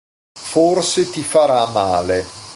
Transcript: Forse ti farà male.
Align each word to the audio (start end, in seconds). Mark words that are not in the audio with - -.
Forse 0.39 1.11
ti 1.11 1.21
farà 1.21 1.63
male. 1.67 2.25